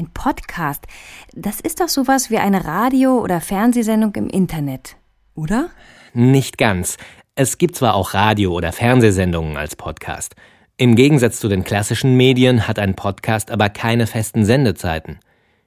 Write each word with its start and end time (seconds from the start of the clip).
Ein 0.00 0.08
Podcast, 0.14 0.86
das 1.34 1.60
ist 1.60 1.78
doch 1.78 1.90
sowas 1.90 2.30
wie 2.30 2.38
eine 2.38 2.64
Radio- 2.64 3.18
oder 3.18 3.42
Fernsehsendung 3.42 4.14
im 4.14 4.30
Internet, 4.30 4.96
oder? 5.34 5.68
Nicht 6.14 6.56
ganz. 6.56 6.96
Es 7.34 7.58
gibt 7.58 7.76
zwar 7.76 7.92
auch 7.92 8.14
Radio- 8.14 8.54
oder 8.54 8.72
Fernsehsendungen 8.72 9.58
als 9.58 9.76
Podcast. 9.76 10.36
Im 10.78 10.96
Gegensatz 10.96 11.38
zu 11.38 11.48
den 11.48 11.64
klassischen 11.64 12.16
Medien 12.16 12.66
hat 12.66 12.78
ein 12.78 12.94
Podcast 12.94 13.50
aber 13.50 13.68
keine 13.68 14.06
festen 14.06 14.46
Sendezeiten. 14.46 15.18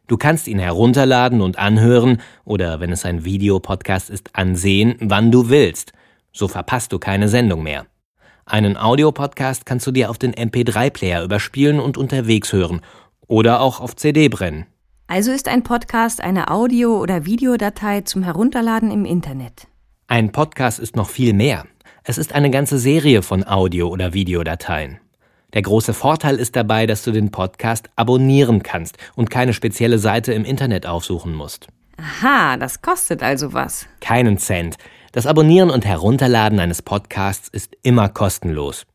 Du 0.08 0.18
kannst 0.18 0.48
ihn 0.48 0.58
herunterladen 0.58 1.40
und 1.40 1.60
anhören 1.60 2.20
oder, 2.44 2.80
wenn 2.80 2.92
es 2.92 3.06
ein 3.06 3.26
Videopodcast 3.26 4.10
ist, 4.10 4.36
ansehen, 4.36 4.96
wann 5.00 5.32
du 5.32 5.50
willst. 5.50 5.94
So 6.32 6.48
verpasst 6.48 6.92
du 6.92 6.98
keine 6.98 7.30
Sendung 7.30 7.62
mehr. 7.62 7.86
Einen 8.48 8.78
Audiopodcast 8.78 9.68
kannst 9.68 9.86
du 9.86 9.92
dir 9.92 10.10
auf 10.10 10.18
den 10.18 10.34
MP3-Player 10.34 11.24
überspielen 11.24 11.80
und 11.80 12.00
unterwegs 12.00 12.52
hören 12.52 12.82
oder 13.28 13.62
auch 13.62 13.80
auf 13.80 13.96
CD 13.96 14.30
brennen. 14.30 14.66
Also 15.08 15.32
ist 15.32 15.48
ein 15.48 15.64
Podcast 15.64 16.22
eine 16.22 16.50
Audio- 16.50 17.00
oder 17.00 17.26
Videodatei 17.26 18.02
zum 18.02 18.24
Herunterladen 18.24 18.92
im 18.92 19.06
Internet. 19.06 19.68
Ein 20.08 20.32
Podcast 20.32 20.80
ist 20.80 20.96
noch 20.96 21.10
viel 21.10 21.34
mehr. 21.34 21.66
Es 22.04 22.18
ist 22.18 22.34
eine 22.34 22.50
ganze 22.50 22.78
Serie 22.78 23.22
von 23.22 23.46
Audio- 23.46 23.90
oder 23.90 24.14
Videodateien. 24.14 25.00
Der 25.54 25.62
große 25.62 25.94
Vorteil 25.94 26.38
ist 26.38 26.56
dabei, 26.56 26.88
dass 26.88 27.04
du 27.04 27.12
den 27.12 27.32
Podcast 27.32 27.90
abonnieren 27.96 28.64
kannst 28.64 28.98
und 29.16 29.30
keine 29.30 29.54
spezielle 29.54 30.00
Seite 30.00 30.34
im 30.34 30.46
Internet 30.46 30.86
aufsuchen 30.86 31.34
musst. 31.34 31.68
Aha, 31.98 32.58
das 32.58 32.82
kostet 32.82 33.22
also 33.22 33.54
was. 33.54 33.86
Keinen 34.00 34.38
Cent. 34.40 34.78
Das 35.12 35.28
Abonnieren 35.28 35.70
und 35.70 35.86
Herunterladen 35.86 36.60
eines 36.60 36.82
Podcasts 36.82 37.48
ist 37.50 37.78
immer 37.84 38.10
kostenlos. 38.10 38.86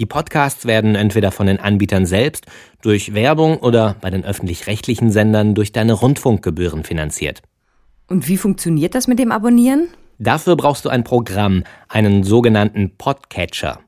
Die 0.00 0.06
Podcasts 0.06 0.64
werden 0.64 0.94
entweder 0.94 1.30
von 1.30 1.46
den 1.46 1.60
Anbietern 1.60 2.06
selbst, 2.06 2.46
durch 2.80 3.12
Werbung 3.12 3.58
oder 3.58 3.96
bei 4.00 4.08
den 4.08 4.24
öffentlich-rechtlichen 4.24 5.10
Sendern 5.10 5.54
durch 5.54 5.72
deine 5.72 5.92
Rundfunkgebühren 5.92 6.84
finanziert. 6.84 7.42
Und 8.08 8.26
wie 8.26 8.38
funktioniert 8.38 8.94
das 8.94 9.08
mit 9.08 9.18
dem 9.18 9.30
Abonnieren? 9.30 9.88
Dafür 10.18 10.56
brauchst 10.56 10.86
du 10.86 10.88
ein 10.88 11.04
Programm, 11.04 11.64
einen 11.90 12.24
sogenannten 12.24 12.96
Podcatcher. 12.96 13.80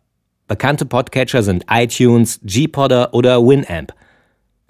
Bekannte 0.49 0.85
Podcatcher 0.85 1.43
sind 1.43 1.65
iTunes, 1.71 2.41
Gpodder 2.45 3.15
oder 3.15 3.43
Winamp. 3.43 3.95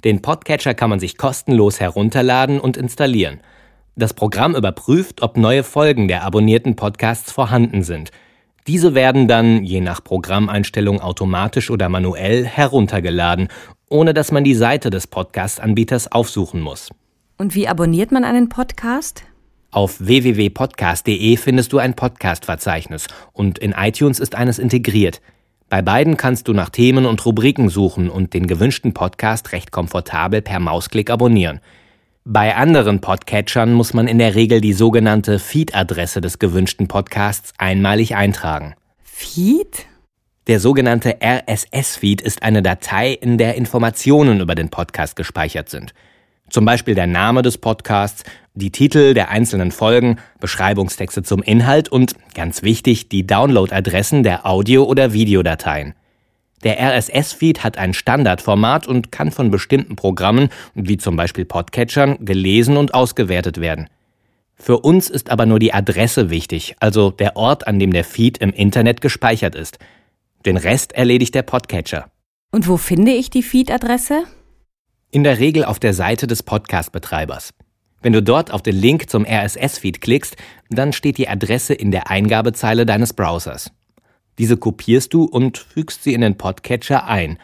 Den 0.05 0.22
Podcatcher 0.22 0.74
kann 0.74 0.91
man 0.91 1.00
sich 1.00 1.19
kostenlos 1.19 1.80
herunterladen 1.80 2.61
und 2.61 2.77
installieren. 2.77 3.41
Das 3.97 4.14
Programm 4.14 4.55
überprüft, 4.55 5.22
ob 5.22 5.36
neue 5.36 5.64
Folgen 5.64 6.06
der 6.06 6.22
abonnierten 6.22 6.77
Podcasts 6.77 7.33
vorhanden 7.33 7.83
sind. 7.83 8.12
Diese 8.68 8.94
werden 8.94 9.27
dann, 9.27 9.64
je 9.64 9.80
nach 9.80 10.05
Programmeinstellung 10.05 11.00
automatisch 11.00 11.70
oder 11.70 11.88
manuell, 11.88 12.44
heruntergeladen, 12.44 13.48
ohne 13.88 14.14
dass 14.14 14.30
man 14.30 14.44
die 14.44 14.55
Seite 14.55 14.91
des 14.91 15.08
Podcast-Anbieters 15.08 16.12
aufsuchen 16.12 16.60
muss. 16.60 16.90
Und 17.38 17.56
wie 17.56 17.66
abonniert 17.66 18.12
man 18.12 18.22
einen 18.22 18.48
Podcast? 18.48 19.24
Auf 19.72 19.98
www.podcast.de 20.00 21.36
findest 21.38 21.72
du 21.72 21.78
ein 21.78 21.94
Podcast-Verzeichnis 21.94 23.08
und 23.33 23.58
in 23.58 23.72
iTunes 23.72 24.20
ist 24.20 24.36
eines 24.36 24.60
integriert. 24.60 25.20
Bei 25.68 25.83
beiden 25.83 26.16
kannst 26.16 26.46
du 26.46 26.52
nach 26.52 26.68
Themen 26.68 27.06
und 27.06 27.24
Rubriken 27.24 27.68
suchen 27.68 28.10
und 28.10 28.34
den 28.34 28.46
gewünschten 28.46 28.94
Podcast 28.94 29.50
recht 29.52 29.72
komfortabel 29.72 30.42
per 30.42 30.60
Mausklick 30.60 31.10
abonnieren. 31.10 31.60
Bei 32.25 32.55
anderen 32.55 33.01
Podcatchern 33.01 33.73
muss 33.73 33.95
man 33.95 34.06
in 34.06 34.19
der 34.19 34.37
Regel 34.37 34.61
die 34.61 34.75
sogenannte 34.75 35.41
Feed-Adresse 35.41 36.20
des 36.20 36.39
gewünschten 36.39 36.87
Podcasts 36.87 37.53
einmalig 37.59 38.14
eintragen. 38.14 38.75
Feed? 39.03 39.87
Der 40.47 40.61
sogenannte 40.61 41.17
RSS-Feed 41.20 42.20
ist 42.20 42.45
eine 42.45 42.62
Datei, 42.62 43.12
in 43.12 43.39
der 43.39 43.56
Informationen 43.56 44.39
über 44.39 44.55
den 44.55 44.69
Podcast 44.69 45.17
gespeichert 45.17 45.69
sind. 45.69 45.95
Zum 46.48 46.64
Beispiel 46.64 46.95
der 46.95 47.09
Name 47.09 47.42
des 47.42 47.59
Podcasts, 47.59 48.23
die 48.55 48.70
Titel 48.70 49.14
der 49.14 49.31
einzelnen 49.31 49.73
Folgen, 49.73 50.20
Beschreibungstexte 50.39 51.25
zum 51.25 51.42
Inhalt 51.42 51.89
und, 51.89 52.14
ganz 52.34 52.62
wichtig, 52.62 53.09
die 53.09 53.27
Downloadadressen 53.27 54.23
der 54.23 54.46
Audio- 54.46 54.85
oder 54.85 55.13
Videodateien. 55.13 55.95
Der 56.62 56.78
RSS-Feed 56.78 57.64
hat 57.64 57.77
ein 57.77 57.92
Standardformat 57.92 58.86
und 58.86 59.11
kann 59.11 59.33
von 59.33 59.50
bestimmten 59.50 59.96
Programmen, 59.96 60.48
wie 60.74 60.96
zum 60.96 61.17
Beispiel 61.17 61.45
Podcatchern, 61.45 62.24
gelesen 62.24 62.77
und 62.77 62.95
ausgewertet 62.95 63.61
werden. 63.61 63.89
Für 64.55 64.78
uns 64.78 65.11
ist 65.11 65.30
aber 65.30 65.45
nur 65.45 65.58
die 65.58 65.74
Adresse 65.74 66.30
wichtig, 66.30 66.77
also 66.78 67.11
der 67.11 67.36
Ort, 67.36 67.67
an 67.67 67.80
dem 67.80 67.92
der 67.92 68.05
Feed 68.05 68.39
im 68.39 68.52
Internet 68.52 69.01
gespeichert 69.01 69.56
ist. 69.56 69.78
Den 70.46 70.56
Rest 70.56 70.92
erledigt 70.92 71.34
der 71.34 71.42
Podcatcher. 71.42 72.11
Und 72.52 72.68
wo 72.68 72.77
finde 72.77 73.12
ich 73.12 73.30
die 73.30 73.42
Feed-Adresse? 73.42 74.24
In 75.11 75.24
der 75.24 75.40
Regel 75.40 75.64
auf 75.64 75.80
der 75.80 75.95
Seite 75.95 76.27
des 76.27 76.42
Podcast-Betreibers. 76.42 77.55
Wenn 78.02 78.12
du 78.12 78.22
dort 78.22 78.52
auf 78.52 78.62
den 78.62 78.77
Link 78.77 79.11
zum 79.11 79.24
RSS-Feed 79.24 80.01
klickst, 80.01 80.36
dann 80.70 80.92
steht 80.92 81.18
die 81.18 81.28
Adresse 81.28 81.74
in 81.74 81.90
der 81.90 82.11
Eingabezeile 82.11 82.86
deines 82.86 83.12
Browsers. 83.12 83.72
Diese 84.39 84.57
kopierst 84.57 85.13
du 85.13 85.25
und 85.25 85.59
fügst 85.59 86.05
sie 86.05 86.15
in 86.15 86.20
den 86.20 86.39
Podcatcher 86.39 87.07
ein. 87.07 87.39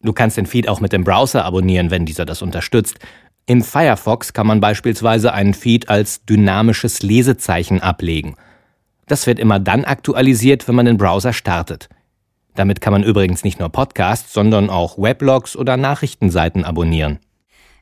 Du 0.00 0.12
kannst 0.12 0.36
den 0.36 0.46
Feed 0.46 0.68
auch 0.68 0.80
mit 0.80 0.92
dem 0.92 1.04
Browser 1.04 1.44
abonnieren, 1.44 1.90
wenn 1.90 2.06
dieser 2.06 2.24
das 2.24 2.42
unterstützt. 2.42 2.98
Im 3.46 3.62
Firefox 3.62 4.32
kann 4.32 4.46
man 4.46 4.60
beispielsweise 4.60 5.32
einen 5.32 5.54
Feed 5.54 5.88
als 5.88 6.24
dynamisches 6.24 7.02
Lesezeichen 7.02 7.80
ablegen. 7.80 8.36
Das 9.06 9.26
wird 9.26 9.38
immer 9.38 9.58
dann 9.58 9.84
aktualisiert, 9.84 10.68
wenn 10.68 10.74
man 10.74 10.86
den 10.86 10.96
Browser 10.96 11.32
startet. 11.32 11.88
Damit 12.54 12.80
kann 12.80 12.92
man 12.92 13.02
übrigens 13.02 13.44
nicht 13.44 13.58
nur 13.58 13.68
Podcasts, 13.68 14.32
sondern 14.32 14.70
auch 14.70 14.98
Weblogs 14.98 15.56
oder 15.56 15.76
Nachrichtenseiten 15.76 16.64
abonnieren. 16.64 17.18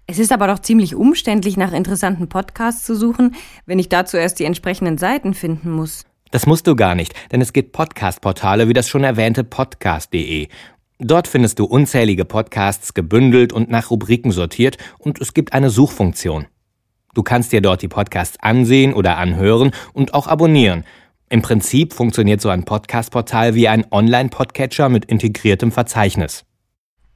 Es 0.06 0.19
ist 0.19 0.32
aber 0.32 0.47
doch 0.47 0.59
ziemlich 0.59 0.94
umständlich, 0.94 1.56
nach 1.56 1.72
interessanten 1.72 2.28
Podcasts 2.28 2.84
zu 2.84 2.97
suchen, 2.97 3.34
wenn 3.67 3.78
ich 3.78 3.88
dazu 3.88 4.17
erst 4.17 4.41
die 4.41 4.44
entsprechenden 4.44 4.99
Seiten 4.99 5.34
finden 5.34 5.71
muss. 5.71 6.05
Das 6.30 6.46
musst 6.46 6.66
du 6.66 6.76
gar 6.76 6.94
nicht, 6.94 7.14
denn 7.32 7.41
es 7.41 7.52
gibt 7.52 7.72
Podcast-Portale 7.72 8.68
wie 8.68 8.72
das 8.72 8.88
schon 8.88 9.02
erwähnte 9.02 9.42
podcast.de. 9.42 10.48
Dort 10.98 11.26
findest 11.26 11.58
du 11.58 11.64
unzählige 11.64 12.24
Podcasts 12.24 12.94
gebündelt 12.94 13.52
und 13.52 13.70
nach 13.70 13.91
Rubriken 13.91 14.30
sortiert 14.30 14.76
und 14.98 15.20
es 15.20 15.34
gibt 15.34 15.54
eine 15.54 15.70
Suchfunktion. 15.70 16.46
Du 17.14 17.22
kannst 17.22 17.52
dir 17.52 17.60
dort 17.60 17.82
die 17.82 17.88
Podcasts 17.88 18.38
ansehen 18.40 18.94
oder 18.94 19.16
anhören 19.16 19.72
und 19.92 20.14
auch 20.14 20.28
abonnieren. 20.28 20.84
Im 21.28 21.42
Prinzip 21.42 21.94
funktioniert 21.94 22.40
so 22.40 22.48
ein 22.48 22.64
Podcast-Portal 22.64 23.54
wie 23.54 23.66
ein 23.66 23.86
Online-Podcatcher 23.90 24.88
mit 24.88 25.06
integriertem 25.06 25.72
Verzeichnis. 25.72 26.44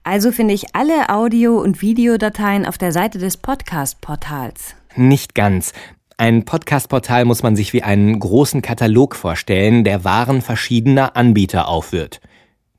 Also 0.03 0.33
finde 0.33 0.55
ich 0.55 0.75
alle 0.75 1.09
Audio- 1.09 1.61
und 1.61 1.83
Videodateien 1.83 2.67
auf 2.67 2.79
der 2.79 2.93
Seite 2.93 3.19
des 3.19 3.37
Podcast-Portals. 3.37 4.75
Nicht 4.97 5.35
ganz. 5.35 5.73
Ein 6.17 6.45
Podcast-Portal 6.45 7.25
muss 7.25 7.43
man 7.43 7.57
sich 7.57 7.73
wie 7.73 7.83
einen 7.83 8.21
großen 8.21 8.63
Katalog 8.63 9.17
vorstellen, 9.17 9.83
der 9.83 10.05
Waren 10.05 10.43
verschiedener 10.43 11.17
Anbieter 11.17 11.67
aufführt. 11.67 12.21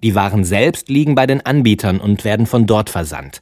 Die 0.01 0.15
Waren 0.15 0.45
selbst 0.45 0.87
liegen 0.87 1.15
bei 1.15 1.27
den 1.27 1.45
Anbietern 1.45 1.99
und 1.99 2.23
werden 2.23 2.45
von 2.45 2.65
dort 2.65 2.89
versandt. 2.89 3.41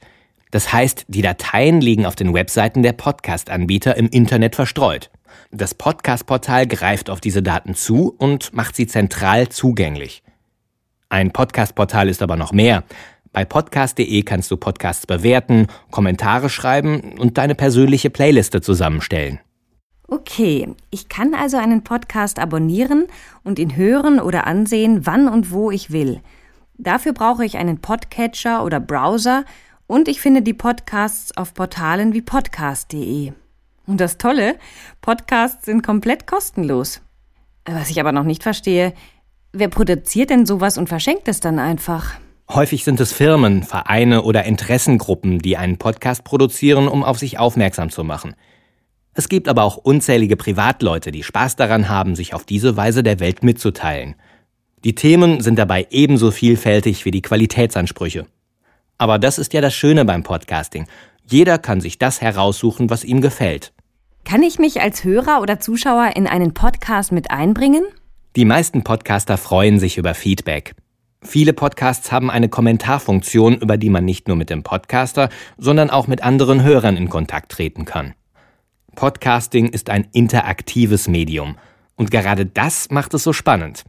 Das 0.49 0.73
heißt, 0.73 1.05
die 1.09 1.21
Dateien 1.21 1.79
liegen 1.79 2.07
auf 2.07 2.15
den 2.15 2.33
Webseiten 2.33 2.81
der 2.81 2.93
Podcast-Anbieter 2.93 3.95
im 3.95 4.07
Internet 4.07 4.55
verstreut. 4.55 5.11
Das 5.51 5.75
Podcast-Portal 5.75 6.65
greift 6.65 7.11
auf 7.11 7.21
diese 7.21 7.43
Daten 7.43 7.75
zu 7.75 8.15
und 8.17 8.51
macht 8.51 8.75
sie 8.75 8.87
zentral 8.87 9.49
zugänglich. 9.49 10.23
Ein 11.09 11.31
Podcast-Portal 11.31 12.09
ist 12.09 12.23
aber 12.23 12.35
noch 12.35 12.51
mehr. 12.51 12.83
Bei 13.31 13.45
podcast.de 13.45 14.23
kannst 14.23 14.49
du 14.49 14.57
Podcasts 14.57 15.05
bewerten, 15.05 15.67
Kommentare 15.91 16.49
schreiben 16.49 17.15
und 17.19 17.37
deine 17.37 17.53
persönliche 17.53 18.09
Playliste 18.09 18.61
zusammenstellen. 18.61 19.39
Okay, 20.13 20.67
ich 20.91 21.09
kann 21.09 21.33
also 21.33 21.57
einen 21.57 21.83
Podcast 21.83 22.37
abonnieren 22.37 23.07
und 23.43 23.57
ihn 23.57 23.75
hören 23.75 24.19
oder 24.19 24.45
ansehen, 24.45 25.07
wann 25.07 25.27
und 25.27 25.49
wo 25.49 25.71
ich 25.71 25.89
will. 25.89 26.21
Dafür 26.77 27.13
brauche 27.13 27.43
ich 27.43 27.57
einen 27.57 27.81
Podcatcher 27.81 28.63
oder 28.63 28.79
Browser 28.79 29.43
und 29.87 30.07
ich 30.07 30.21
finde 30.21 30.43
die 30.43 30.53
Podcasts 30.53 31.35
auf 31.35 31.55
Portalen 31.55 32.13
wie 32.13 32.21
podcast.de. 32.21 33.31
Und 33.87 33.99
das 33.99 34.19
Tolle, 34.19 34.57
Podcasts 35.01 35.65
sind 35.65 35.81
komplett 35.81 36.27
kostenlos. 36.27 37.01
Was 37.65 37.89
ich 37.89 37.99
aber 37.99 38.11
noch 38.11 38.23
nicht 38.23 38.43
verstehe, 38.43 38.93
wer 39.51 39.67
produziert 39.67 40.29
denn 40.29 40.45
sowas 40.45 40.77
und 40.77 40.89
verschenkt 40.89 41.27
es 41.27 41.39
dann 41.39 41.57
einfach? 41.57 42.13
Häufig 42.51 42.83
sind 42.83 42.99
es 42.99 43.11
Firmen, 43.11 43.63
Vereine 43.63 44.21
oder 44.21 44.43
Interessengruppen, 44.43 45.39
die 45.39 45.57
einen 45.57 45.79
Podcast 45.79 46.23
produzieren, 46.23 46.87
um 46.87 47.03
auf 47.03 47.17
sich 47.17 47.39
aufmerksam 47.39 47.89
zu 47.89 48.03
machen. 48.03 48.35
Es 49.13 49.29
gibt 49.29 49.47
aber 49.47 49.63
auch 49.63 49.77
unzählige 49.77 50.35
Privatleute, 50.35 51.11
die 51.11 51.23
Spaß 51.23 51.55
daran 51.55 51.87
haben, 51.87 52.15
sich 52.15 52.33
auf 52.33 52.45
diese 52.45 52.75
Weise 52.77 53.03
der 53.03 53.19
Welt 53.19 53.43
mitzuteilen. 53.43 54.15
Die 54.83 54.95
Themen 54.95 55.41
sind 55.41 55.57
dabei 55.57 55.87
ebenso 55.91 56.31
vielfältig 56.31 57.05
wie 57.05 57.11
die 57.11 57.21
Qualitätsansprüche. 57.21 58.25
Aber 58.97 59.19
das 59.19 59.37
ist 59.37 59.53
ja 59.53 59.61
das 59.61 59.73
Schöne 59.73 60.03
beim 60.05 60.23
Podcasting. 60.23 60.87
Jeder 61.25 61.57
kann 61.57 61.79
sich 61.79 61.99
das 61.99 62.21
heraussuchen, 62.21 62.89
was 62.89 63.03
ihm 63.03 63.21
gefällt. 63.21 63.71
Kann 64.25 64.41
ich 64.41 64.59
mich 64.59 64.81
als 64.81 65.03
Hörer 65.03 65.41
oder 65.41 65.59
Zuschauer 65.59 66.11
in 66.15 66.27
einen 66.27 66.53
Podcast 66.53 67.11
mit 67.11 67.31
einbringen? 67.31 67.83
Die 68.35 68.45
meisten 68.45 68.83
Podcaster 68.83 69.37
freuen 69.37 69.79
sich 69.79 69.97
über 69.97 70.13
Feedback. 70.15 70.75
Viele 71.21 71.53
Podcasts 71.53 72.11
haben 72.11 72.29
eine 72.29 72.49
Kommentarfunktion, 72.49 73.55
über 73.57 73.77
die 73.77 73.89
man 73.89 74.03
nicht 74.03 74.27
nur 74.27 74.35
mit 74.35 74.49
dem 74.49 74.63
Podcaster, 74.63 75.29
sondern 75.57 75.89
auch 75.89 76.07
mit 76.07 76.23
anderen 76.23 76.63
Hörern 76.63 76.97
in 76.97 77.09
Kontakt 77.09 77.51
treten 77.51 77.85
kann. 77.85 78.13
Podcasting 78.95 79.69
ist 79.69 79.89
ein 79.89 80.07
interaktives 80.13 81.07
Medium. 81.07 81.57
Und 81.95 82.11
gerade 82.11 82.45
das 82.45 82.89
macht 82.89 83.13
es 83.13 83.23
so 83.23 83.33
spannend. 83.33 83.83